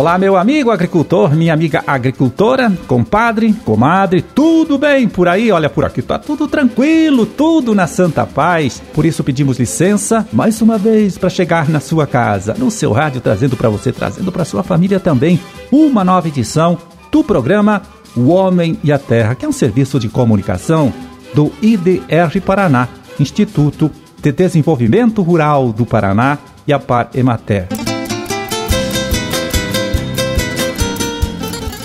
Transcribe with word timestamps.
Olá, 0.00 0.16
meu 0.16 0.34
amigo 0.34 0.70
agricultor, 0.70 1.36
minha 1.36 1.52
amiga 1.52 1.84
agricultora, 1.86 2.72
compadre, 2.86 3.52
comadre, 3.52 4.22
tudo 4.22 4.78
bem 4.78 5.06
por 5.06 5.28
aí? 5.28 5.52
Olha, 5.52 5.68
por 5.68 5.84
aqui 5.84 6.00
tá 6.00 6.18
tudo 6.18 6.48
tranquilo, 6.48 7.26
tudo 7.26 7.74
na 7.74 7.86
santa 7.86 8.24
paz. 8.24 8.80
Por 8.94 9.04
isso 9.04 9.22
pedimos 9.22 9.58
licença 9.58 10.26
mais 10.32 10.62
uma 10.62 10.78
vez 10.78 11.18
para 11.18 11.28
chegar 11.28 11.68
na 11.68 11.80
sua 11.80 12.06
casa, 12.06 12.54
no 12.56 12.70
seu 12.70 12.92
rádio, 12.92 13.20
trazendo 13.20 13.58
para 13.58 13.68
você, 13.68 13.92
trazendo 13.92 14.32
para 14.32 14.46
sua 14.46 14.62
família 14.62 14.98
também, 14.98 15.38
uma 15.70 16.02
nova 16.02 16.28
edição 16.28 16.78
do 17.12 17.22
programa 17.22 17.82
O 18.16 18.28
Homem 18.28 18.78
e 18.82 18.90
a 18.90 18.98
Terra, 18.98 19.34
que 19.34 19.44
é 19.44 19.48
um 19.48 19.52
serviço 19.52 20.00
de 20.00 20.08
comunicação 20.08 20.94
do 21.34 21.52
IDR 21.62 22.40
Paraná, 22.44 22.88
Instituto 23.18 23.90
de 24.20 24.32
Desenvolvimento 24.32 25.22
Rural 25.22 25.72
do 25.72 25.86
Paraná 25.86 26.38
e 26.66 26.72
a 26.72 26.78
Par 26.78 27.10
Emater. 27.14 27.68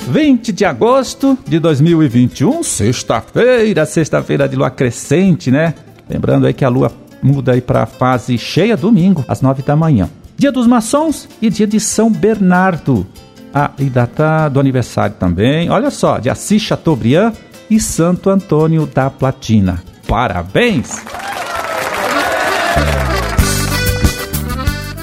20 0.08 0.54
de 0.54 0.63
agosto 0.63 1.38
de 1.45 1.59
2021, 1.59 2.63
sexta-feira, 2.63 3.85
sexta-feira 3.85 4.48
de 4.48 4.55
lua 4.55 4.70
crescente, 4.70 5.52
né? 5.52 5.73
Lembrando 6.09 6.46
aí 6.46 6.54
que 6.54 6.63
a 6.63 6.70
lua 6.70 6.91
muda 7.21 7.54
aí 7.54 7.62
para 7.62 7.84
a 7.84 7.85
fase 7.85 8.38
cheia 8.38 8.77
domingo, 8.77 9.26
às 9.27 9.41
9 9.41 9.63
da 9.63 9.76
manhã. 9.76 10.09
Dia 10.38 10.52
dos 10.52 10.68
maçons 10.68 11.27
e 11.41 11.49
dia 11.49 11.66
de 11.66 11.80
São 11.80 12.12
Bernardo. 12.12 13.05
Ah, 13.54 13.71
e 13.80 13.85
data 13.85 14.48
do 14.49 14.59
aniversário 14.59 15.16
também. 15.20 15.70
Olha 15.70 15.90
só, 15.90 16.20
de 16.20 16.30
Assis 16.30 16.62
Chateaubriand 16.62 17.34
e 17.70 17.80
Santo 17.80 18.30
Antônio 18.30 18.86
da 18.86 19.10
Platina. 19.10 19.84
Parabéns! 20.08 21.04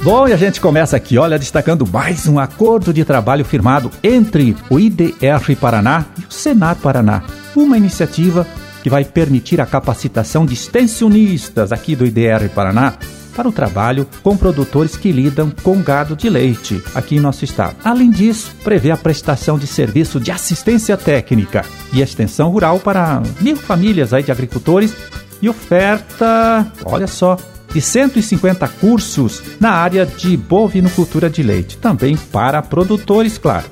Bom, 0.03 0.27
e 0.27 0.33
a 0.33 0.37
gente 0.37 0.61
começa 0.61 0.97
aqui, 0.97 1.17
olha, 1.17 1.39
destacando 1.39 1.87
mais 1.87 2.27
um 2.27 2.39
acordo 2.39 2.93
de 2.93 3.05
trabalho 3.05 3.45
firmado 3.45 3.89
entre 4.03 4.57
o 4.69 4.81
IDR 4.81 5.57
Paraná 5.61 6.07
e 6.19 6.23
o 6.23 6.33
Senar 6.33 6.75
Paraná. 6.75 7.23
Uma 7.55 7.77
iniciativa 7.77 8.45
que 8.83 8.91
vai 8.91 9.05
permitir 9.05 9.61
a 9.61 9.67
capacitação 9.67 10.45
de 10.45 10.55
extensionistas 10.55 11.71
aqui 11.71 11.95
do 11.95 12.05
IDR 12.05 12.49
Paraná 12.53 12.95
para 13.33 13.49
o 13.49 13.53
trabalho 13.53 14.07
com 14.23 14.37
produtores 14.37 14.97
que 14.97 15.11
lidam 15.11 15.51
com 15.63 15.83
gado 15.83 16.15
de 16.15 16.29
leite 16.29 16.83
aqui 16.95 17.17
em 17.17 17.21
nosso 17.21 17.45
estado. 17.45 17.77
Além 17.83 18.11
disso, 18.11 18.55
prevê 18.63 18.91
a 18.91 18.97
prestação 18.97 19.59
de 19.59 19.67
serviço 19.67 20.21
de 20.21 20.31
assistência 20.31 20.97
técnica 20.97 21.65
e 21.93 22.01
extensão 22.01 22.51
rural 22.51 22.79
para 22.79 23.23
mil 23.41 23.57
famílias 23.57 24.13
aí 24.13 24.23
de 24.23 24.31
agricultores 24.31 24.95
e 25.41 25.49
oferta, 25.49 26.71
olha 26.85 27.07
só, 27.07 27.37
de 27.73 27.81
150 27.81 28.69
cursos 28.69 29.43
na 29.59 29.71
área 29.71 30.07
de 30.07 30.37
bovinocultura 30.37 31.29
de 31.29 31.43
leite, 31.43 31.79
também 31.79 32.17
para 32.17 32.63
produtores, 32.63 33.39
claro. 33.39 33.67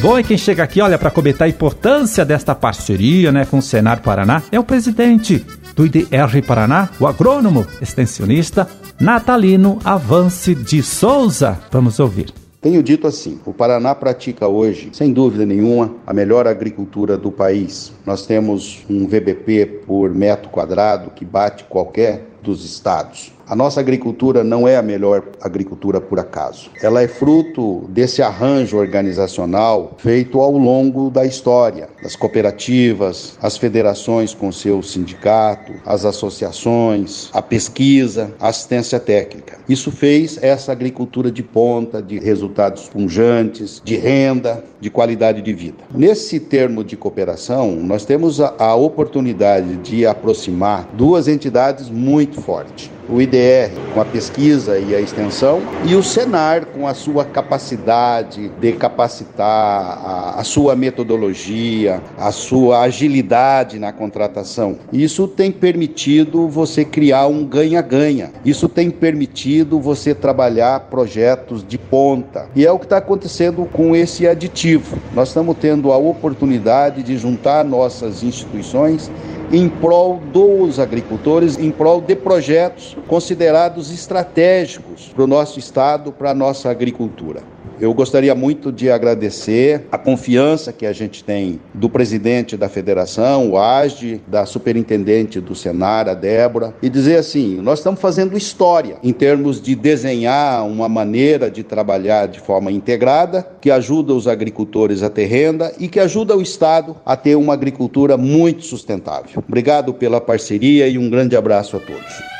Bom, 0.00 0.18
e 0.18 0.24
quem 0.24 0.38
chega 0.38 0.62
aqui, 0.62 0.80
olha, 0.80 0.98
para 0.98 1.10
comentar 1.10 1.46
a 1.46 1.50
importância 1.50 2.24
desta 2.24 2.54
parceria 2.54 3.30
né, 3.30 3.44
com 3.44 3.58
o 3.58 3.62
Senar 3.62 4.00
Paraná 4.00 4.42
é 4.50 4.58
o 4.58 4.64
presidente 4.64 5.44
do 5.74 5.86
IDR 5.86 6.42
Paraná, 6.46 6.90
o 6.98 7.06
agrônomo 7.06 7.66
extensionista 7.80 8.68
Natalino 9.00 9.78
Avance 9.84 10.54
de 10.54 10.82
Souza. 10.82 11.58
Vamos 11.70 11.98
ouvir. 11.98 12.32
Tenho 12.60 12.82
dito 12.82 13.06
assim: 13.06 13.40
o 13.46 13.54
Paraná 13.54 13.94
pratica 13.94 14.46
hoje, 14.46 14.90
sem 14.92 15.12
dúvida 15.12 15.46
nenhuma, 15.46 15.94
a 16.06 16.12
melhor 16.12 16.46
agricultura 16.46 17.16
do 17.16 17.32
país. 17.32 17.90
Nós 18.04 18.26
temos 18.26 18.84
um 18.88 19.06
VBP 19.06 19.84
por 19.86 20.14
metro 20.14 20.50
quadrado 20.50 21.10
que 21.10 21.24
bate 21.24 21.64
qualquer 21.64 22.29
dos 22.42 22.64
estados. 22.64 23.32
A 23.50 23.56
nossa 23.56 23.80
agricultura 23.80 24.44
não 24.44 24.68
é 24.68 24.76
a 24.76 24.82
melhor 24.82 25.24
agricultura 25.40 26.00
por 26.00 26.20
acaso. 26.20 26.70
Ela 26.80 27.02
é 27.02 27.08
fruto 27.08 27.84
desse 27.88 28.22
arranjo 28.22 28.76
organizacional 28.76 29.96
feito 29.98 30.38
ao 30.38 30.52
longo 30.56 31.10
da 31.10 31.26
história. 31.26 31.88
As 32.04 32.14
cooperativas, 32.14 33.36
as 33.42 33.56
federações 33.56 34.32
com 34.32 34.52
seu 34.52 34.84
sindicato, 34.84 35.72
as 35.84 36.04
associações, 36.04 37.28
a 37.32 37.42
pesquisa, 37.42 38.32
a 38.38 38.50
assistência 38.50 39.00
técnica. 39.00 39.58
Isso 39.68 39.90
fez 39.90 40.38
essa 40.40 40.70
agricultura 40.70 41.28
de 41.28 41.42
ponta, 41.42 42.00
de 42.00 42.20
resultados 42.20 42.88
punjantes, 42.88 43.82
de 43.84 43.96
renda, 43.96 44.62
de 44.80 44.90
qualidade 44.90 45.42
de 45.42 45.52
vida. 45.52 45.78
Nesse 45.92 46.38
termo 46.38 46.84
de 46.84 46.96
cooperação, 46.96 47.72
nós 47.72 48.04
temos 48.04 48.40
a 48.40 48.76
oportunidade 48.76 49.74
de 49.78 50.06
aproximar 50.06 50.88
duas 50.94 51.26
entidades 51.26 51.90
muito 51.90 52.29
fortes 52.36 52.90
o 53.10 53.20
IDR 53.20 53.72
com 53.92 54.00
a 54.00 54.04
pesquisa 54.04 54.78
e 54.78 54.94
a 54.94 55.00
extensão 55.00 55.60
e 55.84 55.96
o 55.96 56.02
Senar 56.02 56.66
com 56.66 56.86
a 56.86 56.94
sua 56.94 57.24
capacidade 57.24 58.48
de 58.60 58.72
capacitar, 58.72 59.46
a, 59.48 60.34
a 60.38 60.44
sua 60.44 60.76
metodologia, 60.76 62.00
a 62.16 62.30
sua 62.30 62.82
agilidade 62.82 63.78
na 63.78 63.92
contratação. 63.92 64.78
Isso 64.92 65.26
tem 65.26 65.50
permitido 65.50 66.48
você 66.48 66.84
criar 66.84 67.26
um 67.26 67.44
ganha-ganha. 67.44 68.30
Isso 68.44 68.68
tem 68.68 68.90
permitido 68.90 69.80
você 69.80 70.14
trabalhar 70.14 70.80
projetos 70.90 71.66
de 71.66 71.78
ponta. 71.78 72.48
E 72.54 72.64
é 72.64 72.70
o 72.70 72.78
que 72.78 72.86
está 72.86 72.98
acontecendo 72.98 73.68
com 73.72 73.94
esse 73.96 74.26
aditivo. 74.26 74.98
Nós 75.14 75.28
estamos 75.28 75.56
tendo 75.58 75.92
a 75.92 75.96
oportunidade 75.96 77.02
de 77.02 77.16
juntar 77.16 77.64
nossas 77.64 78.22
instituições 78.22 79.10
em 79.52 79.68
prol 79.68 80.20
dos 80.32 80.78
agricultores, 80.78 81.58
em 81.58 81.70
prol 81.70 82.00
de 82.00 82.14
projetos 82.14 82.96
considerados 83.08 83.92
estratégicos 83.92 85.10
para 85.14 85.24
o 85.24 85.26
nosso 85.26 85.58
estado, 85.58 86.12
para 86.12 86.30
a 86.30 86.34
nossa 86.34 86.70
agricultura. 86.70 87.42
Eu 87.80 87.94
gostaria 87.94 88.34
muito 88.34 88.70
de 88.70 88.90
agradecer 88.90 89.86
a 89.90 89.96
confiança 89.96 90.70
que 90.70 90.84
a 90.84 90.92
gente 90.92 91.24
tem 91.24 91.58
do 91.72 91.88
presidente 91.88 92.54
da 92.54 92.68
federação, 92.68 93.52
o 93.52 93.58
ASD, 93.58 94.20
da 94.26 94.44
superintendente 94.44 95.40
do 95.40 95.54
Senar, 95.54 96.06
a 96.06 96.12
Débora, 96.12 96.74
e 96.82 96.90
dizer 96.90 97.16
assim: 97.16 97.56
nós 97.56 97.78
estamos 97.78 97.98
fazendo 97.98 98.36
história 98.36 98.98
em 99.02 99.14
termos 99.14 99.62
de 99.62 99.74
desenhar 99.74 100.66
uma 100.66 100.90
maneira 100.90 101.50
de 101.50 101.62
trabalhar 101.62 102.26
de 102.26 102.38
forma 102.38 102.70
integrada, 102.70 103.48
que 103.62 103.70
ajuda 103.70 104.12
os 104.12 104.28
agricultores 104.28 105.02
a 105.02 105.08
ter 105.08 105.24
renda 105.24 105.72
e 105.78 105.88
que 105.88 105.98
ajuda 105.98 106.36
o 106.36 106.42
Estado 106.42 106.94
a 107.06 107.16
ter 107.16 107.34
uma 107.34 107.54
agricultura 107.54 108.18
muito 108.18 108.62
sustentável. 108.62 109.42
Obrigado 109.48 109.94
pela 109.94 110.20
parceria 110.20 110.86
e 110.86 110.98
um 110.98 111.08
grande 111.08 111.34
abraço 111.34 111.78
a 111.78 111.80
todos. 111.80 112.39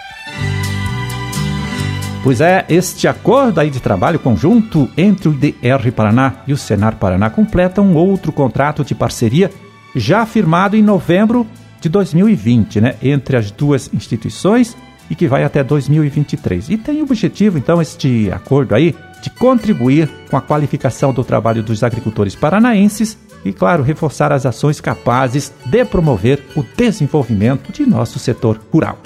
Pois 2.22 2.40
é, 2.42 2.66
este 2.68 3.08
acordo 3.08 3.60
aí 3.60 3.70
de 3.70 3.80
trabalho 3.80 4.18
conjunto 4.18 4.88
entre 4.94 5.28
o 5.28 5.32
IDR 5.32 5.90
Paraná 5.90 6.42
e 6.46 6.52
o 6.52 6.56
Senar 6.56 6.96
Paraná 6.96 7.30
completa 7.30 7.80
um 7.80 7.94
outro 7.94 8.30
contrato 8.30 8.84
de 8.84 8.94
parceria 8.94 9.50
já 9.96 10.26
firmado 10.26 10.76
em 10.76 10.82
novembro 10.82 11.46
de 11.80 11.88
2020, 11.88 12.80
né, 12.80 12.96
entre 13.02 13.38
as 13.38 13.50
duas 13.50 13.90
instituições 13.94 14.76
e 15.08 15.14
que 15.14 15.26
vai 15.26 15.44
até 15.44 15.64
2023. 15.64 16.68
E 16.68 16.76
tem 16.76 17.00
o 17.00 17.04
objetivo, 17.04 17.56
então, 17.56 17.80
este 17.80 18.30
acordo 18.30 18.74
aí 18.74 18.94
de 19.22 19.30
contribuir 19.30 20.08
com 20.30 20.36
a 20.36 20.42
qualificação 20.42 21.14
do 21.14 21.24
trabalho 21.24 21.62
dos 21.62 21.82
agricultores 21.82 22.34
paranaenses 22.34 23.18
e, 23.44 23.52
claro, 23.52 23.82
reforçar 23.82 24.30
as 24.30 24.44
ações 24.44 24.78
capazes 24.78 25.52
de 25.66 25.84
promover 25.86 26.42
o 26.54 26.62
desenvolvimento 26.76 27.72
de 27.72 27.86
nosso 27.86 28.18
setor 28.18 28.60
rural. 28.70 28.98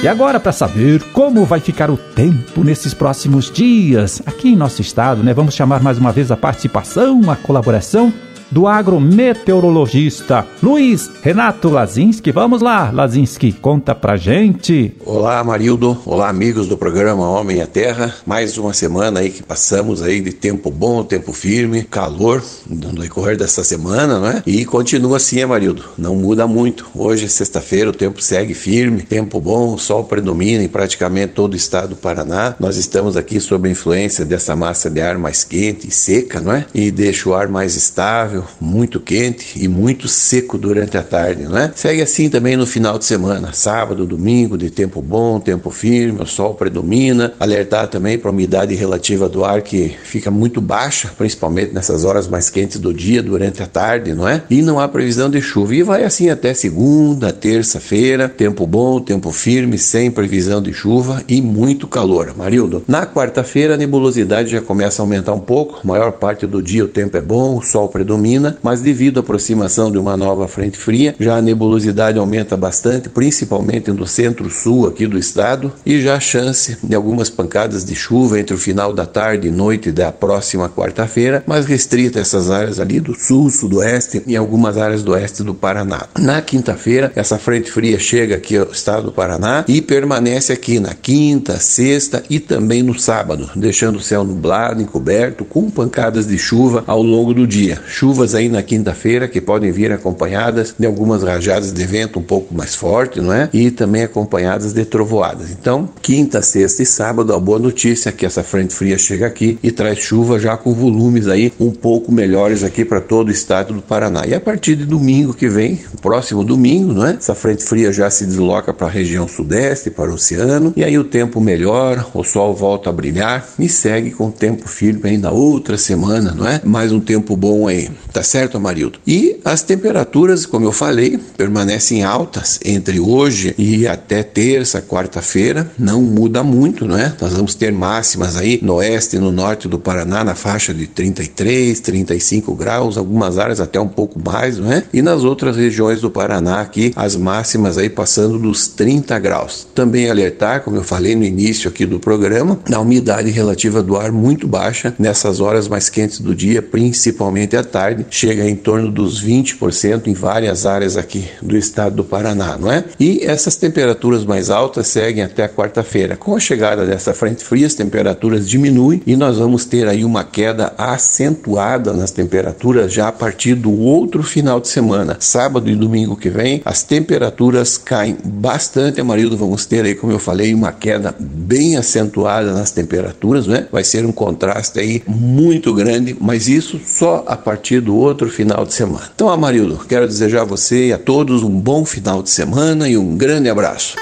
E 0.00 0.06
agora, 0.06 0.38
para 0.38 0.52
saber 0.52 1.02
como 1.12 1.44
vai 1.44 1.58
ficar 1.58 1.90
o 1.90 1.96
tempo 1.96 2.62
nesses 2.62 2.94
próximos 2.94 3.50
dias 3.50 4.22
aqui 4.24 4.50
em 4.50 4.56
nosso 4.56 4.80
estado, 4.80 5.24
né? 5.24 5.34
Vamos 5.34 5.56
chamar 5.56 5.82
mais 5.82 5.98
uma 5.98 6.12
vez 6.12 6.30
a 6.30 6.36
participação, 6.36 7.28
a 7.28 7.34
colaboração 7.34 8.14
do 8.50 8.66
agrometeorologista 8.66 10.46
Luiz 10.62 11.10
Renato 11.22 11.68
Lazinski. 11.68 12.32
Vamos 12.32 12.62
lá, 12.62 12.90
Lazinski, 12.90 13.52
conta 13.52 13.94
pra 13.94 14.16
gente. 14.16 14.94
Olá, 15.04 15.42
Marildo. 15.44 15.98
Olá, 16.04 16.28
amigos 16.28 16.66
do 16.66 16.76
programa 16.76 17.28
Homem 17.28 17.60
a 17.60 17.66
Terra. 17.66 18.14
Mais 18.26 18.56
uma 18.56 18.72
semana 18.72 19.20
aí 19.20 19.30
que 19.30 19.42
passamos 19.42 20.02
aí 20.02 20.20
de 20.20 20.32
tempo 20.32 20.70
bom, 20.70 21.04
tempo 21.04 21.32
firme, 21.32 21.82
calor 21.82 22.42
no 22.68 22.92
decorrer 22.92 23.36
dessa 23.36 23.62
semana, 23.62 24.18
né? 24.18 24.42
E 24.46 24.64
continua 24.64 25.18
assim, 25.18 25.44
Marildo. 25.44 25.84
Não 25.96 26.16
muda 26.16 26.46
muito. 26.46 26.86
Hoje 26.94 27.26
é 27.26 27.28
sexta-feira, 27.28 27.90
o 27.90 27.92
tempo 27.92 28.22
segue 28.22 28.54
firme, 28.54 29.02
tempo 29.02 29.40
bom, 29.40 29.74
o 29.74 29.78
sol 29.78 30.04
predomina 30.04 30.62
em 30.62 30.68
praticamente 30.68 31.32
todo 31.34 31.52
o 31.52 31.56
estado 31.56 31.90
do 31.90 31.96
Paraná. 31.96 32.54
Nós 32.58 32.76
estamos 32.76 33.16
aqui 33.16 33.40
sob 33.40 33.68
a 33.68 33.72
influência 33.72 34.24
dessa 34.24 34.56
massa 34.56 34.90
de 34.90 35.00
ar 35.00 35.18
mais 35.18 35.44
quente 35.44 35.88
e 35.88 35.90
seca, 35.90 36.40
não 36.40 36.52
é? 36.52 36.66
E 36.74 36.90
deixa 36.90 37.28
o 37.28 37.34
ar 37.34 37.48
mais 37.48 37.76
estável 37.76 38.37
muito 38.60 39.00
quente 39.00 39.62
e 39.62 39.68
muito 39.68 40.08
seco 40.08 40.58
durante 40.58 40.96
a 40.96 41.02
tarde, 41.02 41.44
não 41.44 41.58
é? 41.58 41.72
Segue 41.74 42.02
assim 42.02 42.28
também 42.28 42.56
no 42.56 42.66
final 42.66 42.98
de 42.98 43.04
semana, 43.04 43.52
sábado, 43.52 44.06
domingo, 44.06 44.56
de 44.56 44.70
tempo 44.70 45.00
bom, 45.00 45.40
tempo 45.40 45.70
firme, 45.70 46.22
o 46.22 46.26
sol 46.26 46.54
predomina. 46.54 47.32
Alertar 47.38 47.88
também 47.88 48.18
para 48.18 48.30
a 48.30 48.32
umidade 48.32 48.74
relativa 48.74 49.28
do 49.28 49.44
ar 49.44 49.62
que 49.62 49.96
fica 50.04 50.30
muito 50.30 50.60
baixa, 50.60 51.10
principalmente 51.16 51.72
nessas 51.72 52.04
horas 52.04 52.28
mais 52.28 52.50
quentes 52.50 52.78
do 52.78 52.92
dia, 52.92 53.22
durante 53.22 53.62
a 53.62 53.66
tarde, 53.66 54.14
não 54.14 54.28
é? 54.28 54.42
E 54.50 54.62
não 54.62 54.78
há 54.78 54.88
previsão 54.88 55.30
de 55.30 55.40
chuva. 55.40 55.74
E 55.74 55.82
vai 55.82 56.04
assim 56.04 56.30
até 56.30 56.54
segunda, 56.54 57.32
terça-feira, 57.32 58.28
tempo 58.28 58.66
bom, 58.66 59.00
tempo 59.00 59.32
firme, 59.32 59.78
sem 59.78 60.10
previsão 60.10 60.62
de 60.62 60.72
chuva 60.72 61.22
e 61.28 61.40
muito 61.40 61.86
calor. 61.86 62.34
Marildo, 62.36 62.82
na 62.86 63.06
quarta-feira 63.06 63.74
a 63.74 63.76
nebulosidade 63.76 64.50
já 64.50 64.60
começa 64.60 65.00
a 65.00 65.04
aumentar 65.04 65.32
um 65.32 65.40
pouco, 65.40 65.86
maior 65.86 66.12
parte 66.12 66.46
do 66.46 66.62
dia 66.62 66.84
o 66.84 66.88
tempo 66.88 67.16
é 67.16 67.20
bom, 67.20 67.56
o 67.56 67.62
sol 67.62 67.88
predomina, 67.88 68.27
mas 68.62 68.80
devido 68.80 69.18
à 69.18 69.20
aproximação 69.20 69.90
de 69.90 69.98
uma 69.98 70.16
nova 70.16 70.46
frente 70.46 70.76
fria, 70.76 71.14
já 71.18 71.36
a 71.36 71.42
nebulosidade 71.42 72.18
aumenta 72.18 72.56
bastante, 72.56 73.08
principalmente 73.08 73.90
no 73.90 74.06
centro-sul 74.06 74.86
aqui 74.86 75.06
do 75.06 75.18
estado, 75.18 75.72
e 75.86 76.00
já 76.00 76.16
há 76.16 76.20
chance 76.20 76.76
de 76.82 76.94
algumas 76.94 77.30
pancadas 77.30 77.84
de 77.84 77.94
chuva 77.94 78.38
entre 78.38 78.54
o 78.54 78.58
final 78.58 78.92
da 78.92 79.06
tarde 79.06 79.48
e 79.48 79.50
noite 79.50 79.90
da 79.90 80.12
próxima 80.12 80.68
quarta-feira, 80.68 81.42
mas 81.46 81.66
restrita 81.66 82.20
essas 82.20 82.50
áreas 82.50 82.78
ali 82.78 83.00
do 83.00 83.14
sul, 83.14 83.50
sudoeste 83.50 84.22
e 84.26 84.36
algumas 84.36 84.76
áreas 84.76 85.02
do 85.02 85.12
oeste 85.12 85.42
do 85.42 85.54
Paraná. 85.54 86.06
Na 86.18 86.42
quinta-feira, 86.42 87.12
essa 87.14 87.38
frente 87.38 87.70
fria 87.70 87.98
chega 87.98 88.36
aqui 88.36 88.56
ao 88.56 88.70
estado 88.70 89.04
do 89.04 89.12
Paraná 89.12 89.64
e 89.66 89.80
permanece 89.80 90.52
aqui 90.52 90.80
na 90.80 90.94
quinta, 90.94 91.58
sexta 91.58 92.22
e 92.28 92.40
também 92.40 92.82
no 92.82 92.98
sábado, 92.98 93.50
deixando 93.54 93.96
o 93.96 94.02
céu 94.02 94.24
nublado, 94.24 94.82
encoberto, 94.82 95.44
com 95.44 95.70
pancadas 95.70 96.26
de 96.26 96.38
chuva 96.38 96.84
ao 96.86 97.02
longo 97.02 97.32
do 97.32 97.46
dia. 97.46 97.80
Chuvas 98.18 98.34
aí 98.34 98.48
na 98.48 98.64
quinta-feira 98.64 99.28
que 99.28 99.40
podem 99.40 99.70
vir 99.70 99.92
acompanhadas 99.92 100.74
de 100.76 100.84
algumas 100.84 101.22
rajadas 101.22 101.72
de 101.72 101.86
vento 101.86 102.18
um 102.18 102.22
pouco 102.22 102.52
mais 102.52 102.74
forte, 102.74 103.20
não 103.20 103.32
é? 103.32 103.48
E 103.52 103.70
também 103.70 104.02
acompanhadas 104.02 104.72
de 104.72 104.84
trovoadas. 104.84 105.52
Então, 105.52 105.88
quinta, 106.02 106.42
sexta 106.42 106.82
e 106.82 106.86
sábado, 106.86 107.32
a 107.32 107.38
boa 107.38 107.60
notícia 107.60 108.08
é 108.08 108.12
que 108.12 108.26
essa 108.26 108.42
frente 108.42 108.74
fria 108.74 108.98
chega 108.98 109.24
aqui 109.24 109.56
e 109.62 109.70
traz 109.70 110.00
chuva 110.00 110.36
já 110.40 110.56
com 110.56 110.74
volumes 110.74 111.28
aí 111.28 111.52
um 111.60 111.70
pouco 111.70 112.10
melhores 112.10 112.64
aqui 112.64 112.84
para 112.84 113.00
todo 113.00 113.28
o 113.28 113.30
estado 113.30 113.72
do 113.72 113.80
Paraná. 113.80 114.26
E 114.26 114.34
a 114.34 114.40
partir 114.40 114.74
de 114.74 114.84
domingo 114.84 115.32
que 115.32 115.48
vem, 115.48 115.78
próximo 116.02 116.42
domingo, 116.42 116.92
não 116.92 117.06
é? 117.06 117.12
Essa 117.12 117.36
frente 117.36 117.62
fria 117.62 117.92
já 117.92 118.10
se 118.10 118.26
desloca 118.26 118.74
para 118.74 118.88
a 118.88 118.90
região 118.90 119.28
sudeste, 119.28 119.90
para 119.90 120.10
o 120.10 120.14
oceano, 120.14 120.72
e 120.74 120.82
aí 120.82 120.98
o 120.98 121.04
tempo 121.04 121.40
melhora, 121.40 122.04
o 122.12 122.24
sol 122.24 122.52
volta 122.52 122.90
a 122.90 122.92
brilhar 122.92 123.48
e 123.60 123.68
segue 123.68 124.10
com 124.10 124.28
tempo 124.28 124.68
firme 124.68 125.10
ainda 125.10 125.30
outra 125.30 125.78
semana, 125.78 126.34
não 126.36 126.48
é? 126.48 126.60
Mais 126.64 126.90
um 126.90 126.98
tempo 126.98 127.36
bom 127.36 127.68
aí, 127.68 127.88
tá 128.18 128.22
certo, 128.24 128.56
Amarildo? 128.56 128.98
E 129.06 129.38
as 129.44 129.62
temperaturas, 129.62 130.44
como 130.44 130.66
eu 130.66 130.72
falei, 130.72 131.20
permanecem 131.36 132.02
altas 132.02 132.58
entre 132.64 132.98
hoje 132.98 133.54
e 133.56 133.86
até 133.86 134.24
terça, 134.24 134.82
quarta-feira, 134.82 135.70
não 135.78 136.02
muda 136.02 136.42
muito, 136.42 136.84
não 136.84 136.98
é? 136.98 137.14
Nós 137.20 137.32
vamos 137.32 137.54
ter 137.54 137.70
máximas 137.70 138.36
aí 138.36 138.58
no 138.60 138.74
oeste 138.74 139.14
e 139.14 139.18
no 139.20 139.30
norte 139.30 139.68
do 139.68 139.78
Paraná 139.78 140.24
na 140.24 140.34
faixa 140.34 140.74
de 140.74 140.88
33, 140.88 141.78
35 141.78 142.56
graus, 142.56 142.98
algumas 142.98 143.38
áreas 143.38 143.60
até 143.60 143.78
um 143.78 143.86
pouco 143.86 144.20
mais, 144.20 144.58
não 144.58 144.72
é? 144.72 144.82
E 144.92 145.00
nas 145.00 145.22
outras 145.22 145.56
regiões 145.56 146.00
do 146.00 146.10
Paraná 146.10 146.60
aqui, 146.60 146.92
as 146.96 147.14
máximas 147.14 147.78
aí 147.78 147.88
passando 147.88 148.36
dos 148.36 148.66
30 148.66 149.16
graus. 149.20 149.64
Também 149.76 150.10
alertar, 150.10 150.62
como 150.62 150.76
eu 150.76 150.82
falei 150.82 151.14
no 151.14 151.22
início 151.24 151.70
aqui 151.70 151.86
do 151.86 152.00
programa, 152.00 152.58
da 152.68 152.80
umidade 152.80 153.30
relativa 153.30 153.80
do 153.80 153.96
ar 153.96 154.10
muito 154.10 154.48
baixa 154.48 154.92
nessas 154.98 155.38
horas 155.38 155.68
mais 155.68 155.88
quentes 155.88 156.18
do 156.18 156.34
dia, 156.34 156.60
principalmente 156.60 157.56
à 157.56 157.62
tarde, 157.62 158.07
chega 158.10 158.48
em 158.48 158.56
torno 158.56 158.90
dos 158.90 159.22
20% 159.24 160.06
em 160.06 160.14
várias 160.14 160.66
áreas 160.66 160.96
aqui 160.96 161.28
do 161.42 161.56
estado 161.56 161.96
do 161.96 162.04
Paraná, 162.04 162.56
não 162.58 162.70
é? 162.70 162.84
E 162.98 163.24
essas 163.24 163.56
temperaturas 163.56 164.24
mais 164.24 164.50
altas 164.50 164.88
seguem 164.88 165.22
até 165.22 165.48
quarta-feira. 165.48 166.16
Com 166.16 166.34
a 166.34 166.40
chegada 166.40 166.86
dessa 166.86 167.14
frente 167.14 167.44
fria, 167.44 167.66
as 167.66 167.74
temperaturas 167.74 168.48
diminuem 168.48 169.02
e 169.06 169.16
nós 169.16 169.38
vamos 169.38 169.64
ter 169.64 169.86
aí 169.88 170.04
uma 170.04 170.24
queda 170.24 170.72
acentuada 170.76 171.92
nas 171.92 172.10
temperaturas 172.10 172.92
já 172.92 173.08
a 173.08 173.12
partir 173.12 173.54
do 173.54 173.72
outro 173.72 174.22
final 174.22 174.60
de 174.60 174.68
semana. 174.68 175.16
Sábado 175.20 175.68
e 175.70 175.76
domingo 175.76 176.16
que 176.16 176.30
vem, 176.30 176.62
as 176.64 176.82
temperaturas 176.82 177.76
caem 177.76 178.16
bastante. 178.24 179.00
Amarildo, 179.00 179.36
vamos 179.36 179.66
ter 179.66 179.84
aí, 179.84 179.94
como 179.94 180.12
eu 180.12 180.18
falei, 180.18 180.54
uma 180.54 180.72
queda 180.72 181.14
bem 181.18 181.76
acentuada 181.76 182.52
nas 182.52 182.70
temperaturas, 182.70 183.46
né? 183.46 183.66
Vai 183.70 183.84
ser 183.84 184.04
um 184.04 184.12
contraste 184.12 184.78
aí 184.78 185.02
muito 185.06 185.74
grande, 185.74 186.16
mas 186.20 186.48
isso 186.48 186.80
só 186.84 187.24
a 187.26 187.36
partir 187.36 187.80
do 187.80 187.87
outro 187.96 188.28
final 188.28 188.64
de 188.64 188.74
semana. 188.74 189.10
Então, 189.14 189.28
Amarildo, 189.28 189.80
quero 189.88 190.06
desejar 190.06 190.42
a 190.42 190.44
você 190.44 190.88
e 190.88 190.92
a 190.92 190.98
todos 190.98 191.42
um 191.42 191.60
bom 191.60 191.84
final 191.84 192.22
de 192.22 192.30
semana 192.30 192.88
e 192.88 192.96
um 192.96 193.16
grande 193.16 193.48
abraço. 193.48 193.96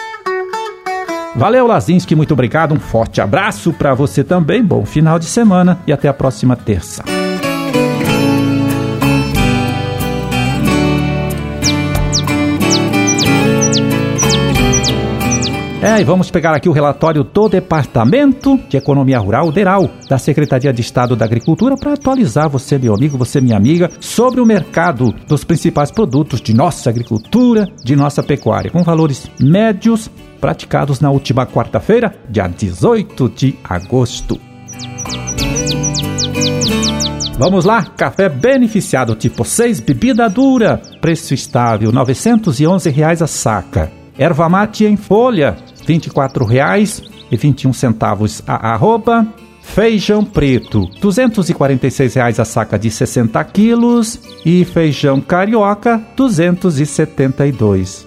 Valeu, 1.37 1.67
Lazinski, 1.67 2.15
muito 2.15 2.33
obrigado. 2.33 2.75
Um 2.75 2.81
forte 2.81 3.21
abraço 3.21 3.73
para 3.73 3.93
você 3.93 4.25
também. 4.25 4.65
Bom 4.65 4.87
final 4.87 5.19
de 5.19 5.27
semana 5.27 5.79
e 5.87 5.93
até 5.93 6.09
a 6.09 6.15
próxima 6.15 6.57
terça. 6.57 7.05
É, 15.83 16.01
e 16.01 16.05
vamos 16.05 16.31
pegar 16.31 16.57
aqui 16.57 16.71
o 16.71 16.73
relatório 16.73 17.23
do 17.23 17.49
Departamento 17.51 18.59
de 18.69 18.79
Economia 18.79 19.19
Rural, 19.19 19.53
DERAL, 19.53 19.91
da 20.09 20.17
Secretaria 20.17 20.73
de 20.73 20.81
Estado 20.81 21.15
da 21.15 21.27
Agricultura, 21.27 21.77
para 21.77 21.93
atualizar 21.93 22.49
você, 22.49 22.79
meu 22.79 22.95
amigo, 22.95 23.19
você, 23.19 23.43
minha 23.43 23.59
amiga, 23.59 23.91
sobre 24.01 24.41
o 24.41 24.47
mercado 24.47 25.15
dos 25.29 25.45
principais 25.45 25.91
produtos 25.91 26.41
de 26.41 26.55
nossa 26.55 26.89
agricultura, 26.89 27.69
de 27.85 27.95
nossa 27.95 28.23
pecuária, 28.23 28.71
com 28.71 28.83
valores 28.83 29.31
médios 29.39 30.11
praticados 30.41 30.99
na 31.01 31.11
última 31.11 31.47
quarta-feira, 31.47 32.15
dia 32.29 32.47
18 32.49 33.29
de 33.29 33.55
agosto. 33.63 34.41
Vamos 37.39 37.67
lá, 37.67 37.85
café 37.85 38.31
beneficiado 38.31 39.15
tipo 39.15 39.45
6, 39.45 39.81
bebida 39.81 40.27
dura, 40.31 40.81
preço 41.03 41.35
estável, 41.35 41.93
911 41.93 42.89
reais 42.89 43.21
a 43.21 43.27
saca. 43.27 44.06
Erva 44.19 44.49
mate 44.49 44.87
em 44.87 44.97
folha, 44.97 45.59
R$ 45.87 45.95
24,21 45.95 48.43
a 48.47 48.73
arroba. 48.73 49.27
Feijão 49.63 50.25
preto, 50.25 50.89
246 51.01 52.15
reais 52.15 52.39
a 52.39 52.45
saca 52.45 52.79
de 52.79 52.89
60 52.91 53.43
quilos. 53.45 54.21
E 54.45 54.65
feijão 54.65 55.21
carioca, 55.21 55.97
R$ 55.97 56.05
272. 56.17 58.07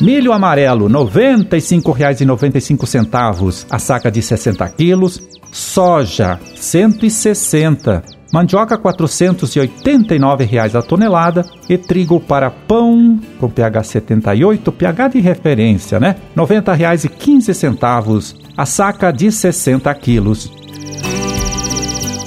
Milho 0.00 0.32
amarelo, 0.32 0.86
R$ 0.86 0.94
95,95 0.94 3.66
a 3.70 3.78
saca 3.78 4.10
de 4.10 4.22
60 4.22 4.66
quilos. 4.70 5.20
Soja, 5.52 6.34
R$ 6.34 6.40
160. 6.56 8.19
Mandioca 8.32 8.78
489 8.78 10.44
reais 10.44 10.76
a 10.76 10.82
tonelada 10.82 11.44
e 11.68 11.76
trigo 11.76 12.20
para 12.20 12.48
pão 12.48 13.18
com 13.40 13.48
pH 13.48 13.82
78, 13.82 14.70
pH 14.70 15.08
de 15.08 15.20
referência, 15.20 15.98
né? 15.98 16.14
R$ 16.36 16.42
90,15 16.42 18.36
a 18.56 18.66
saca 18.66 19.10
de 19.10 19.32
60 19.32 19.92
quilos. 19.94 20.50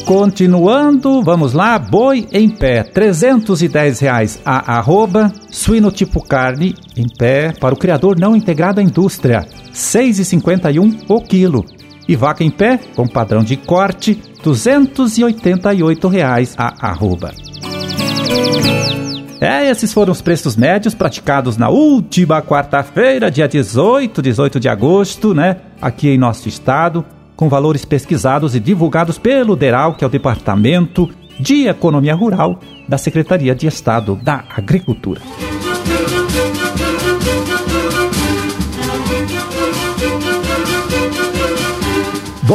Continuando, 0.05 1.23
vamos 1.23 1.53
lá, 1.53 1.79
boi 1.79 2.27
em 2.33 2.49
pé, 2.49 2.83
310 2.83 3.99
reais 4.01 4.41
a 4.43 4.77
arroba, 4.77 5.31
suíno 5.49 5.89
tipo 5.89 6.21
carne 6.21 6.75
em 6.97 7.07
pé 7.07 7.53
para 7.53 7.73
o 7.73 7.77
criador 7.77 8.19
não 8.19 8.35
integrado 8.35 8.81
à 8.81 8.83
indústria, 8.83 9.39
R$ 9.39 9.71
6,51 9.73 11.05
o 11.07 11.21
quilo. 11.21 11.63
E 12.05 12.17
vaca 12.17 12.43
em 12.43 12.51
pé, 12.51 12.77
com 12.93 13.07
padrão 13.07 13.45
de 13.45 13.55
corte, 13.55 14.21
288 14.43 16.07
reais 16.07 16.53
a 16.57 16.89
arroba. 16.89 17.31
É, 19.39 19.69
esses 19.69 19.91
foram 19.91 20.11
os 20.11 20.21
preços 20.21 20.55
médios 20.55 20.93
praticados 20.93 21.57
na 21.57 21.69
última 21.69 22.41
quarta-feira, 22.41 23.31
dia 23.31 23.47
18, 23.47 24.21
18 24.21 24.59
de 24.59 24.69
agosto, 24.69 25.33
né? 25.33 25.57
Aqui 25.81 26.09
em 26.09 26.17
nosso 26.17 26.47
estado 26.47 27.03
com 27.35 27.49
valores 27.49 27.83
pesquisados 27.83 28.55
e 28.55 28.59
divulgados 28.59 29.17
pelo 29.17 29.55
DERAL, 29.55 29.95
que 29.95 30.03
é 30.03 30.07
o 30.07 30.09
Departamento 30.09 31.09
de 31.39 31.67
Economia 31.67 32.15
Rural 32.15 32.59
da 32.87 32.97
Secretaria 32.97 33.55
de 33.55 33.67
Estado 33.67 34.15
da 34.21 34.43
Agricultura. 34.55 35.21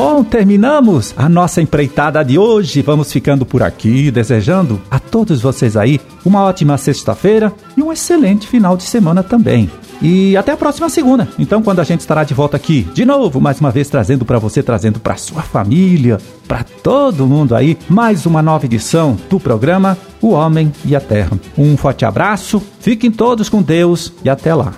Bom, 0.01 0.23
terminamos 0.23 1.13
a 1.17 1.29
nossa 1.29 1.61
empreitada 1.61 2.25
de 2.25 2.39
hoje. 2.39 2.83
Vamos 2.83 3.13
ficando 3.13 3.45
por 3.45 3.65
aqui, 3.65 4.13
desejando 4.13 4.81
a 4.89 5.01
todos 5.01 5.41
vocês 5.41 5.77
aí 5.77 6.01
uma 6.25 6.45
ótima 6.45 6.79
sexta-feira 6.79 7.53
e 7.77 7.83
um 7.83 7.93
excelente 7.93 8.47
final 8.47 8.77
de 8.77 8.85
semana 8.85 9.25
também. 9.25 9.69
E 10.01 10.37
até 10.37 10.53
a 10.53 10.57
próxima 10.57 10.89
segunda. 10.89 11.27
Então, 11.37 11.65
quando 11.65 11.81
a 11.81 11.85
gente 11.85 11.99
estará 11.99 12.23
de 12.23 12.33
volta 12.33 12.57
aqui, 12.57 12.87
de 12.95 13.05
novo, 13.05 13.41
mais 13.41 13.59
uma 13.59 13.73
vez 13.73 13.89
trazendo 13.89 14.25
para 14.25 14.39
você, 14.39 14.63
trazendo 14.63 15.01
para 15.01 15.17
sua 15.17 15.43
família, 15.43 16.19
para 16.47 16.63
todo 16.63 17.27
mundo 17.27 17.57
aí, 17.57 17.77
mais 17.89 18.25
uma 18.25 18.41
nova 18.41 18.67
edição 18.67 19.19
do 19.29 19.41
programa 19.41 19.99
O 20.23 20.29
Homem 20.29 20.73
e 20.85 20.95
a 20.95 21.01
Terra. 21.01 21.37
Um 21.59 21.77
forte 21.77 22.05
abraço, 22.05 22.63
fiquem 22.79 23.11
todos 23.11 23.49
com 23.49 23.61
Deus 23.61 24.13
e 24.25 24.31
até 24.31 24.55
lá. 24.55 24.75